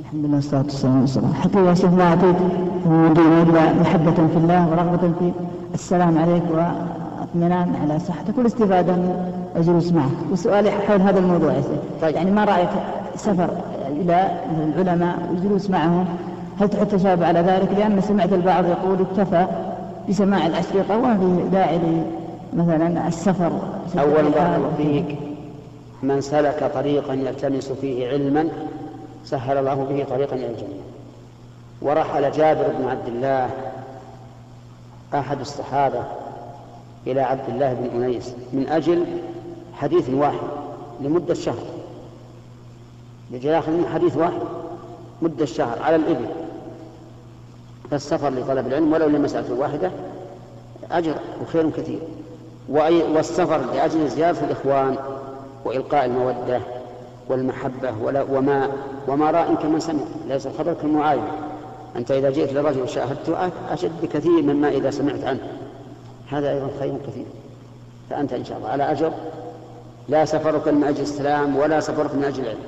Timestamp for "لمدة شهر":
41.00-41.66